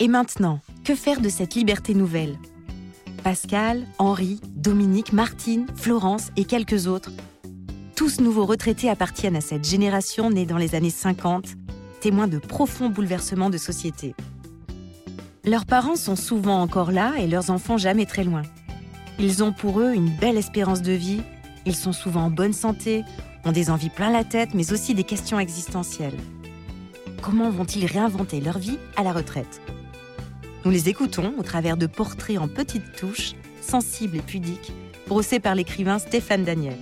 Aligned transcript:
Et 0.00 0.08
maintenant, 0.08 0.60
que 0.84 0.94
faire 0.94 1.20
de 1.20 1.28
cette 1.28 1.54
liberté 1.54 1.94
nouvelle? 1.94 2.36
Pascal, 3.24 3.84
Henri, 3.98 4.40
Dominique, 4.54 5.12
Martine, 5.12 5.66
Florence 5.74 6.30
et 6.36 6.44
quelques 6.44 6.86
autres 6.86 7.10
tous 7.98 8.20
nouveaux 8.20 8.46
retraités 8.46 8.88
appartiennent 8.88 9.34
à 9.34 9.40
cette 9.40 9.68
génération 9.68 10.30
née 10.30 10.46
dans 10.46 10.56
les 10.56 10.76
années 10.76 10.88
50, 10.88 11.46
témoins 12.00 12.28
de 12.28 12.38
profonds 12.38 12.90
bouleversements 12.90 13.50
de 13.50 13.58
société. 13.58 14.14
Leurs 15.44 15.66
parents 15.66 15.96
sont 15.96 16.14
souvent 16.14 16.62
encore 16.62 16.92
là 16.92 17.14
et 17.18 17.26
leurs 17.26 17.50
enfants 17.50 17.76
jamais 17.76 18.06
très 18.06 18.22
loin. 18.22 18.42
Ils 19.18 19.42
ont 19.42 19.52
pour 19.52 19.80
eux 19.80 19.94
une 19.94 20.10
belle 20.10 20.36
espérance 20.36 20.80
de 20.80 20.92
vie, 20.92 21.22
ils 21.66 21.74
sont 21.74 21.92
souvent 21.92 22.26
en 22.26 22.30
bonne 22.30 22.52
santé, 22.52 23.02
ont 23.44 23.50
des 23.50 23.68
envies 23.68 23.90
plein 23.90 24.12
la 24.12 24.22
tête, 24.22 24.50
mais 24.54 24.72
aussi 24.72 24.94
des 24.94 25.02
questions 25.02 25.40
existentielles. 25.40 26.16
Comment 27.20 27.50
vont-ils 27.50 27.84
réinventer 27.84 28.40
leur 28.40 28.60
vie 28.60 28.78
à 28.94 29.02
la 29.02 29.12
retraite? 29.12 29.60
Nous 30.68 30.74
les 30.74 30.90
écoutons 30.90 31.32
au 31.38 31.42
travers 31.42 31.78
de 31.78 31.86
portraits 31.86 32.36
en 32.36 32.46
petites 32.46 32.92
touches, 32.92 33.32
sensibles 33.62 34.18
et 34.18 34.20
pudiques, 34.20 34.70
brossés 35.06 35.40
par 35.40 35.54
l'écrivain 35.54 35.98
Stéphane 35.98 36.44
Daniel. 36.44 36.76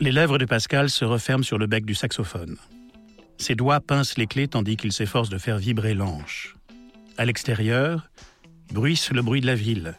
Les 0.00 0.10
lèvres 0.10 0.38
de 0.38 0.46
Pascal 0.46 0.88
se 0.88 1.04
referment 1.04 1.44
sur 1.44 1.58
le 1.58 1.66
bec 1.66 1.84
du 1.84 1.94
saxophone. 1.94 2.56
Ses 3.36 3.56
doigts 3.56 3.80
pincent 3.80 4.16
les 4.16 4.26
clés 4.26 4.48
tandis 4.48 4.78
qu'il 4.78 4.90
s'efforce 4.90 5.28
de 5.28 5.36
faire 5.36 5.58
vibrer 5.58 5.92
l'anche. 5.92 6.56
À 7.18 7.26
l'extérieur, 7.26 8.08
bruisse 8.72 9.10
le 9.10 9.20
bruit 9.20 9.42
de 9.42 9.46
la 9.46 9.54
ville, 9.54 9.96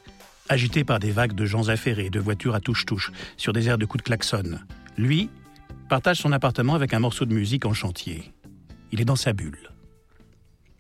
agité 0.50 0.84
par 0.84 0.98
des 0.98 1.12
vagues 1.12 1.36
de 1.36 1.46
gens 1.46 1.70
affairés, 1.70 2.10
de 2.10 2.20
voitures 2.20 2.56
à 2.56 2.60
touche-touche, 2.60 3.12
sur 3.38 3.54
des 3.54 3.68
airs 3.70 3.78
de 3.78 3.86
coups 3.86 4.04
de 4.04 4.08
klaxon. 4.08 4.58
Lui 4.98 5.30
partage 5.90 6.18
son 6.18 6.32
appartement 6.32 6.74
avec 6.74 6.96
un 6.96 7.00
morceau 7.00 7.26
de 7.26 7.36
musique 7.36 7.68
en 7.68 7.74
chantier. 7.74 8.34
Il 8.92 9.00
est 9.00 9.06
dans 9.06 9.16
sa 9.16 9.34
bulle. 9.34 9.70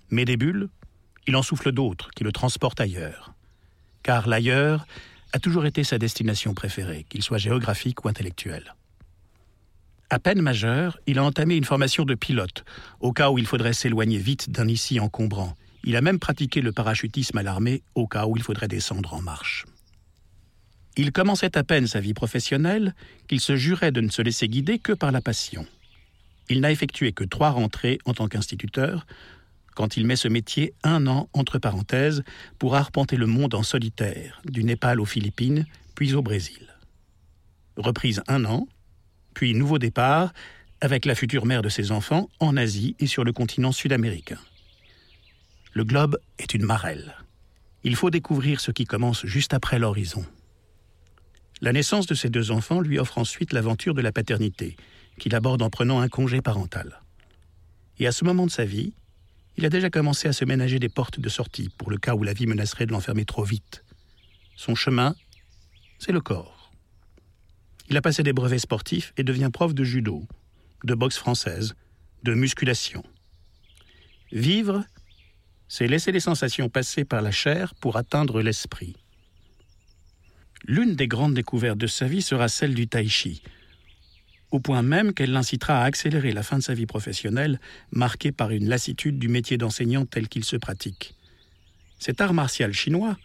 Mais 0.09 0.25
des 0.25 0.37
bulles, 0.37 0.69
il 1.27 1.35
en 1.35 1.43
souffle 1.43 1.71
d'autres 1.71 2.09
qui 2.15 2.23
le 2.23 2.31
transportent 2.31 2.81
ailleurs. 2.81 3.33
Car 4.01 4.27
l'ailleurs 4.27 4.87
a 5.33 5.39
toujours 5.39 5.65
été 5.65 5.83
sa 5.83 5.97
destination 5.97 6.53
préférée, 6.53 7.05
qu'il 7.09 7.21
soit 7.21 7.37
géographique 7.37 8.03
ou 8.03 8.07
intellectuel. 8.07 8.73
À 10.09 10.19
peine 10.19 10.41
majeur, 10.41 10.97
il 11.05 11.19
a 11.19 11.23
entamé 11.23 11.57
une 11.57 11.65
formation 11.65 12.05
de 12.05 12.15
pilote, 12.15 12.63
au 13.01 13.11
cas 13.11 13.29
où 13.29 13.37
il 13.37 13.45
faudrait 13.45 13.73
s'éloigner 13.73 14.17
vite 14.17 14.49
d'un 14.49 14.67
ici 14.69 15.01
encombrant. 15.01 15.53
Il 15.83 15.97
a 15.97 16.01
même 16.01 16.19
pratiqué 16.19 16.61
le 16.61 16.71
parachutisme 16.71 17.37
à 17.37 17.43
l'armée, 17.43 17.83
au 17.93 18.07
cas 18.07 18.25
où 18.25 18.37
il 18.37 18.43
faudrait 18.43 18.69
descendre 18.69 19.13
en 19.13 19.21
marche. 19.21 19.65
Il 20.95 21.11
commençait 21.11 21.57
à 21.57 21.63
peine 21.63 21.87
sa 21.87 21.99
vie 21.99 22.13
professionnelle 22.13 22.95
qu'il 23.27 23.41
se 23.41 23.57
jurait 23.57 23.91
de 23.91 24.01
ne 24.01 24.09
se 24.09 24.21
laisser 24.21 24.47
guider 24.47 24.79
que 24.79 24.93
par 24.93 25.11
la 25.11 25.21
passion. 25.21 25.65
Il 26.49 26.61
n'a 26.61 26.71
effectué 26.71 27.11
que 27.11 27.25
trois 27.25 27.51
rentrées 27.51 27.99
en 28.05 28.13
tant 28.13 28.29
qu'instituteur, 28.29 29.05
quand 29.77 29.95
il 29.95 30.07
met 30.07 30.15
ce 30.15 30.27
métier 30.27 30.73
un 30.81 31.05
an 31.05 31.29
entre 31.33 31.59
parenthèses 31.59 32.23
pour 32.57 32.73
arpenter 32.73 33.15
le 33.15 33.27
monde 33.27 33.53
en 33.53 33.61
solitaire, 33.61 34.41
du 34.43 34.63
Népal 34.63 34.99
aux 34.99 35.05
Philippines, 35.05 35.67
puis 35.93 36.15
au 36.15 36.23
Brésil. 36.23 36.75
Reprise 37.75 38.23
un 38.27 38.43
an, 38.45 38.67
puis 39.35 39.53
nouveau 39.53 39.77
départ 39.77 40.33
avec 40.81 41.05
la 41.05 41.13
future 41.13 41.45
mère 41.45 41.61
de 41.61 41.69
ses 41.69 41.91
enfants 41.91 42.27
en 42.39 42.57
Asie 42.57 42.95
et 42.97 43.05
sur 43.05 43.23
le 43.23 43.31
continent 43.33 43.71
sud-américain. 43.71 44.39
Le 45.73 45.83
globe 45.83 46.17
est 46.39 46.55
une 46.55 46.65
marelle. 46.65 47.13
Il 47.83 47.95
faut 47.95 48.09
découvrir 48.09 48.61
ce 48.61 48.71
qui 48.71 48.85
commence 48.85 49.27
juste 49.27 49.53
après 49.53 49.77
l'horizon. 49.77 50.25
La 51.61 51.71
naissance 51.71 52.07
de 52.07 52.15
ses 52.15 52.31
deux 52.31 52.49
enfants 52.49 52.81
lui 52.81 52.97
offre 52.97 53.19
ensuite 53.19 53.53
l'aventure 53.53 53.93
de 53.93 54.01
la 54.01 54.11
paternité, 54.11 54.75
qu'il 55.19 55.35
aborde 55.35 55.61
en 55.61 55.69
prenant 55.69 55.99
un 55.99 56.09
congé 56.09 56.41
parental. 56.41 56.99
Et 57.99 58.07
à 58.07 58.11
ce 58.11 58.25
moment 58.25 58.47
de 58.47 58.51
sa 58.51 58.65
vie, 58.65 58.95
il 59.57 59.65
a 59.65 59.69
déjà 59.69 59.89
commencé 59.89 60.27
à 60.27 60.33
se 60.33 60.45
ménager 60.45 60.79
des 60.79 60.89
portes 60.89 61.19
de 61.19 61.29
sortie 61.29 61.69
pour 61.77 61.89
le 61.89 61.97
cas 61.97 62.13
où 62.13 62.23
la 62.23 62.33
vie 62.33 62.45
menacerait 62.45 62.85
de 62.85 62.91
l'enfermer 62.91 63.25
trop 63.25 63.43
vite. 63.43 63.83
Son 64.55 64.75
chemin, 64.75 65.15
c'est 65.97 66.11
le 66.11 66.21
corps. 66.21 66.71
Il 67.89 67.97
a 67.97 68.01
passé 68.01 68.21
des 68.21 68.33
brevets 68.33 68.59
sportifs 68.59 69.13
et 69.17 69.23
devient 69.23 69.49
prof 69.51 69.73
de 69.73 69.83
judo, 69.83 70.23
de 70.83 70.93
boxe 70.93 71.17
française, 71.17 71.73
de 72.23 72.33
musculation. 72.33 73.03
Vivre, 74.31 74.83
c'est 75.67 75.87
laisser 75.87 76.11
les 76.11 76.19
sensations 76.19 76.69
passer 76.69 77.03
par 77.03 77.21
la 77.21 77.31
chair 77.31 77.73
pour 77.75 77.97
atteindre 77.97 78.41
l'esprit. 78.41 78.95
L'une 80.65 80.95
des 80.95 81.07
grandes 81.07 81.33
découvertes 81.33 81.77
de 81.77 81.87
sa 81.87 82.07
vie 82.07 82.21
sera 82.21 82.47
celle 82.47 82.75
du 82.75 82.87
tai 82.87 83.07
chi, 83.07 83.41
au 84.51 84.59
point 84.59 84.81
même 84.81 85.13
qu'elle 85.13 85.31
l'incitera 85.31 85.81
à 85.81 85.85
accélérer 85.85 86.31
la 86.31 86.43
fin 86.43 86.57
de 86.57 86.63
sa 86.63 86.73
vie 86.73 86.85
professionnelle, 86.85 87.59
marquée 87.91 88.31
par 88.31 88.51
une 88.51 88.69
lassitude 88.69 89.19
du 89.19 89.27
métier 89.27 89.57
d'enseignant 89.57 90.05
tel 90.05 90.27
qu'il 90.27 90.45
se 90.45 90.55
pratique. 90.55 91.15
Cet 91.99 92.21
art 92.21 92.33
martial 92.33 92.73
chinois 92.73 93.17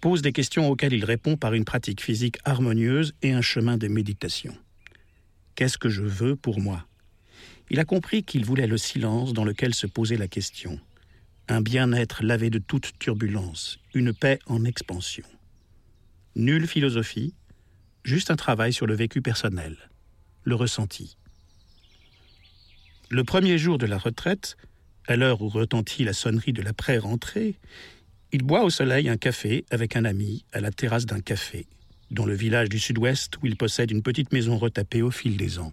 pose 0.00 0.22
des 0.22 0.32
questions 0.32 0.68
auxquelles 0.68 0.92
il 0.92 1.04
répond 1.04 1.36
par 1.36 1.54
une 1.54 1.64
pratique 1.64 2.02
physique 2.02 2.38
harmonieuse 2.44 3.14
et 3.22 3.32
un 3.32 3.42
chemin 3.42 3.76
de 3.76 3.88
méditation. 3.88 4.56
Qu'est-ce 5.54 5.78
que 5.78 5.90
je 5.90 6.02
veux 6.02 6.36
pour 6.36 6.60
moi? 6.60 6.86
Il 7.70 7.78
a 7.78 7.84
compris 7.84 8.24
qu'il 8.24 8.44
voulait 8.44 8.66
le 8.66 8.78
silence 8.78 9.32
dans 9.32 9.44
lequel 9.44 9.74
se 9.74 9.86
posait 9.86 10.16
la 10.16 10.26
question, 10.26 10.80
un 11.48 11.60
bien-être 11.60 12.24
lavé 12.24 12.50
de 12.50 12.58
toute 12.58 12.98
turbulence, 12.98 13.78
une 13.94 14.12
paix 14.12 14.38
en 14.46 14.64
expansion. 14.64 15.24
Nulle 16.34 16.66
philosophie, 16.66 17.34
juste 18.02 18.30
un 18.30 18.36
travail 18.36 18.72
sur 18.72 18.86
le 18.86 18.94
vécu 18.94 19.20
personnel, 19.22 19.76
le 20.44 20.54
ressenti. 20.54 21.16
Le 23.08 23.24
premier 23.24 23.58
jour 23.58 23.78
de 23.78 23.86
la 23.86 23.98
retraite, 23.98 24.56
à 25.06 25.16
l'heure 25.16 25.42
où 25.42 25.48
retentit 25.48 26.04
la 26.04 26.12
sonnerie 26.12 26.52
de 26.52 26.62
la 26.62 26.72
pré-rentrée, 26.72 27.56
il 28.32 28.42
boit 28.42 28.62
au 28.62 28.70
soleil 28.70 29.08
un 29.08 29.16
café 29.16 29.64
avec 29.70 29.96
un 29.96 30.04
ami 30.04 30.44
à 30.52 30.60
la 30.60 30.70
terrasse 30.70 31.06
d'un 31.06 31.20
café, 31.20 31.66
dans 32.10 32.24
le 32.24 32.34
village 32.34 32.68
du 32.68 32.78
sud-ouest 32.78 33.36
où 33.42 33.46
il 33.46 33.56
possède 33.56 33.90
une 33.90 34.02
petite 34.02 34.32
maison 34.32 34.56
retapée 34.56 35.02
au 35.02 35.10
fil 35.10 35.36
des 35.36 35.58
ans. 35.58 35.72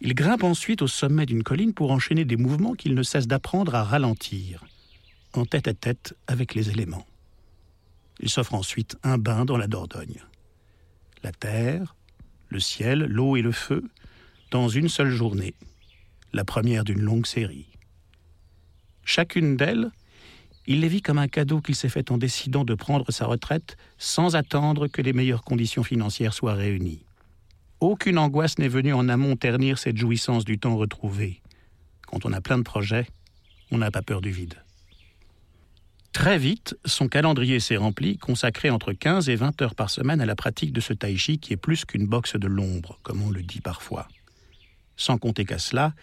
Il 0.00 0.14
grimpe 0.14 0.44
ensuite 0.44 0.82
au 0.82 0.86
sommet 0.86 1.26
d'une 1.26 1.42
colline 1.42 1.74
pour 1.74 1.90
enchaîner 1.90 2.24
des 2.24 2.36
mouvements 2.36 2.74
qu'il 2.74 2.94
ne 2.94 3.02
cesse 3.02 3.26
d'apprendre 3.26 3.74
à 3.74 3.84
ralentir, 3.84 4.64
en 5.34 5.44
tête 5.44 5.68
à 5.68 5.74
tête 5.74 6.14
avec 6.26 6.54
les 6.54 6.70
éléments. 6.70 7.06
Il 8.20 8.30
s'offre 8.30 8.54
ensuite 8.54 8.96
un 9.02 9.18
bain 9.18 9.44
dans 9.44 9.56
la 9.56 9.66
Dordogne. 9.66 10.22
La 11.22 11.32
terre, 11.32 11.96
le 12.50 12.60
ciel, 12.60 13.06
l'eau 13.06 13.36
et 13.36 13.42
le 13.42 13.52
feu, 13.52 13.82
dans 14.50 14.68
une 14.68 14.88
seule 14.88 15.10
journée, 15.10 15.54
la 16.32 16.44
première 16.44 16.84
d'une 16.84 17.00
longue 17.00 17.26
série. 17.26 17.68
Chacune 19.04 19.56
d'elles 19.56 19.90
il 20.66 20.82
les 20.82 20.88
vit 20.88 21.02
comme 21.02 21.18
un 21.18 21.26
cadeau 21.26 21.60
qu'il 21.60 21.74
s'est 21.74 21.88
fait 21.88 22.12
en 22.12 22.16
décidant 22.16 22.64
de 22.64 22.74
prendre 22.74 23.10
sa 23.10 23.26
retraite 23.26 23.76
sans 23.98 24.36
attendre 24.36 24.86
que 24.86 25.02
les 25.02 25.12
meilleures 25.12 25.42
conditions 25.42 25.82
financières 25.82 26.32
soient 26.32 26.54
réunies. 26.54 27.02
Aucune 27.80 28.18
angoisse 28.18 28.56
n'est 28.58 28.68
venue 28.68 28.92
en 28.92 29.08
amont 29.08 29.34
ternir 29.34 29.78
cette 29.78 29.96
jouissance 29.96 30.44
du 30.44 30.60
temps 30.60 30.76
retrouvé. 30.76 31.40
Quand 32.06 32.24
on 32.24 32.32
a 32.32 32.40
plein 32.40 32.56
de 32.56 32.62
projets, 32.62 33.08
on 33.72 33.78
n'a 33.78 33.90
pas 33.90 34.02
peur 34.02 34.20
du 34.20 34.30
vide. 34.30 34.62
Très 36.12 36.38
vite, 36.38 36.76
son 36.84 37.08
calendrier 37.08 37.60
s'est 37.60 37.76
rempli, 37.76 38.18
consacré 38.18 38.68
entre 38.68 38.92
15 38.92 39.28
et 39.28 39.36
20 39.36 39.62
heures 39.62 39.74
par 39.74 39.90
semaine 39.90 40.20
à 40.20 40.26
la 40.26 40.34
pratique 40.34 40.72
de 40.72 40.80
ce 40.80 40.92
tai 40.92 41.16
chi 41.16 41.38
qui 41.38 41.52
est 41.52 41.56
plus 41.56 41.84
qu'une 41.84 42.06
boxe 42.06 42.36
de 42.36 42.48
l'ombre, 42.48 42.98
comme 43.02 43.22
on 43.22 43.30
le 43.30 43.42
dit 43.42 43.60
parfois. 43.60 44.08
Sans 44.96 45.18
compter 45.18 45.44
qu'à 45.44 45.58
cela, 45.58 45.94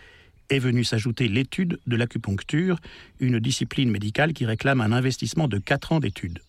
est 0.49 0.59
venue 0.59 0.85
s'ajouter 0.85 1.27
l'étude 1.27 1.79
de 1.87 1.95
l'acupuncture, 1.97 2.79
une 3.19 3.39
discipline 3.39 3.91
médicale 3.91 4.33
qui 4.33 4.45
réclame 4.45 4.81
un 4.81 4.93
investissement 4.93 5.47
de 5.47 5.57
4 5.57 5.91
ans 5.91 5.99
d'études. 5.99 6.39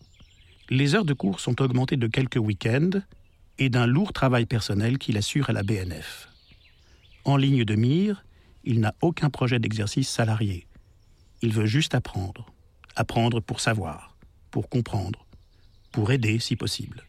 Les 0.69 0.95
heures 0.95 1.05
de 1.05 1.13
cours 1.13 1.39
sont 1.39 1.61
augmentées 1.61 1.97
de 1.97 2.07
quelques 2.07 2.37
week-ends 2.37 3.01
et 3.57 3.69
d'un 3.69 3.87
lourd 3.87 4.13
travail 4.13 4.45
personnel 4.45 4.97
qu'il 4.97 5.17
assure 5.17 5.49
à 5.49 5.53
la 5.53 5.63
BNF. 5.63 6.29
En 7.25 7.35
ligne 7.35 7.65
de 7.65 7.75
mire, 7.75 8.23
il 8.63 8.79
n'a 8.79 8.95
aucun 9.01 9.29
projet 9.29 9.59
d'exercice 9.59 10.09
salarié. 10.09 10.65
Il 11.41 11.51
veut 11.51 11.65
juste 11.65 11.93
apprendre. 11.93 12.53
Apprendre 12.99 13.39
pour 13.39 13.61
savoir, 13.61 14.13
pour 14.51 14.67
comprendre, 14.67 15.25
pour 15.93 16.11
aider 16.11 16.37
si 16.37 16.57
possible. 16.57 17.05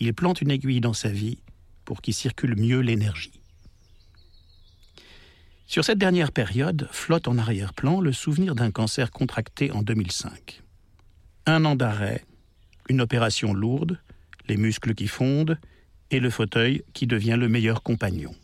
Il 0.00 0.12
plante 0.12 0.40
une 0.40 0.50
aiguille 0.50 0.80
dans 0.80 0.94
sa 0.94 1.10
vie 1.10 1.38
pour 1.84 2.02
qu'y 2.02 2.12
circule 2.12 2.56
mieux 2.56 2.80
l'énergie. 2.80 3.40
Sur 5.68 5.84
cette 5.84 5.98
dernière 5.98 6.32
période, 6.32 6.88
flotte 6.90 7.28
en 7.28 7.38
arrière-plan 7.38 8.00
le 8.00 8.10
souvenir 8.12 8.56
d'un 8.56 8.72
cancer 8.72 9.12
contracté 9.12 9.70
en 9.70 9.84
2005. 9.84 10.60
Un 11.46 11.64
an 11.66 11.76
d'arrêt, 11.76 12.24
une 12.88 13.00
opération 13.00 13.54
lourde, 13.54 14.00
les 14.48 14.56
muscles 14.56 14.96
qui 14.96 15.06
fondent 15.06 15.60
et 16.10 16.18
le 16.18 16.30
fauteuil 16.30 16.82
qui 16.94 17.06
devient 17.06 17.36
le 17.38 17.48
meilleur 17.48 17.84
compagnon. 17.84 18.34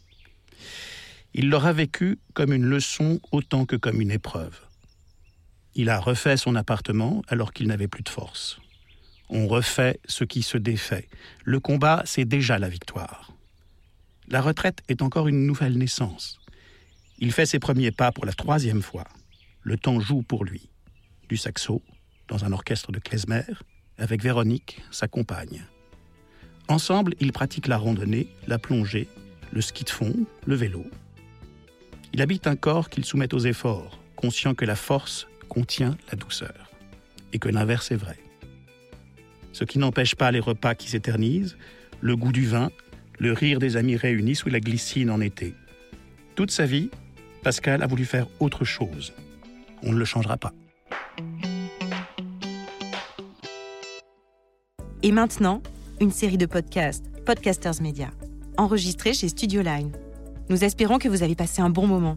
Il 1.34 1.48
l'aura 1.48 1.72
vécu 1.72 2.20
comme 2.34 2.52
une 2.52 2.66
leçon 2.66 3.18
autant 3.32 3.66
que 3.66 3.74
comme 3.74 4.00
une 4.00 4.12
épreuve. 4.12 4.60
Il 5.74 5.88
a 5.88 5.98
refait 5.98 6.36
son 6.36 6.54
appartement 6.54 7.22
alors 7.28 7.52
qu'il 7.52 7.66
n'avait 7.66 7.88
plus 7.88 8.02
de 8.02 8.08
force. 8.08 8.60
On 9.30 9.48
refait 9.48 9.98
ce 10.06 10.24
qui 10.24 10.42
se 10.42 10.58
défait. 10.58 11.08
Le 11.44 11.60
combat, 11.60 12.02
c'est 12.04 12.26
déjà 12.26 12.58
la 12.58 12.68
victoire. 12.68 13.32
La 14.28 14.42
retraite 14.42 14.82
est 14.88 15.00
encore 15.00 15.28
une 15.28 15.46
nouvelle 15.46 15.78
naissance. 15.78 16.38
Il 17.18 17.32
fait 17.32 17.46
ses 17.46 17.58
premiers 17.58 17.92
pas 17.92 18.12
pour 18.12 18.26
la 18.26 18.32
troisième 18.32 18.82
fois. 18.82 19.04
Le 19.62 19.78
temps 19.78 20.00
joue 20.00 20.22
pour 20.22 20.44
lui. 20.44 20.68
Du 21.28 21.36
saxo, 21.36 21.82
dans 22.28 22.44
un 22.44 22.52
orchestre 22.52 22.92
de 22.92 22.98
klezmer, 22.98 23.44
avec 23.96 24.22
Véronique, 24.22 24.82
sa 24.90 25.08
compagne. 25.08 25.64
Ensemble, 26.68 27.14
ils 27.20 27.32
pratiquent 27.32 27.68
la 27.68 27.78
randonnée, 27.78 28.28
la 28.46 28.58
plongée, 28.58 29.08
le 29.52 29.60
ski 29.60 29.84
de 29.84 29.90
fond, 29.90 30.26
le 30.46 30.54
vélo. 30.54 30.84
Il 32.12 32.20
habite 32.20 32.46
un 32.46 32.56
corps 32.56 32.90
qu'il 32.90 33.04
soumet 33.04 33.32
aux 33.34 33.38
efforts, 33.38 33.98
conscient 34.16 34.54
que 34.54 34.64
la 34.64 34.76
force 34.76 35.26
contient 35.52 35.98
la 36.10 36.16
douceur, 36.16 36.70
et 37.34 37.38
que 37.38 37.50
l'inverse 37.50 37.90
est 37.90 37.96
vrai. 37.96 38.16
Ce 39.52 39.64
qui 39.64 39.78
n'empêche 39.78 40.14
pas 40.14 40.30
les 40.30 40.40
repas 40.40 40.74
qui 40.74 40.88
s'éternisent, 40.88 41.58
le 42.00 42.16
goût 42.16 42.32
du 42.32 42.46
vin, 42.46 42.70
le 43.18 43.34
rire 43.34 43.58
des 43.58 43.76
amis 43.76 43.96
réunis 43.96 44.34
sous 44.34 44.48
la 44.48 44.60
glycine 44.60 45.10
en 45.10 45.20
été. 45.20 45.54
Toute 46.36 46.50
sa 46.50 46.64
vie, 46.64 46.88
Pascal 47.42 47.82
a 47.82 47.86
voulu 47.86 48.06
faire 48.06 48.28
autre 48.40 48.64
chose. 48.64 49.12
On 49.82 49.92
ne 49.92 49.98
le 49.98 50.06
changera 50.06 50.38
pas. 50.38 50.54
Et 55.02 55.12
maintenant, 55.12 55.62
une 56.00 56.12
série 56.12 56.38
de 56.38 56.46
podcasts, 56.46 57.04
Podcasters 57.26 57.82
Media, 57.82 58.10
enregistrés 58.56 59.12
chez 59.12 59.28
Studio 59.28 59.60
Line. 59.60 59.92
Nous 60.48 60.64
espérons 60.64 60.96
que 60.96 61.10
vous 61.10 61.22
avez 61.22 61.34
passé 61.34 61.60
un 61.60 61.68
bon 61.68 61.86
moment. 61.86 62.16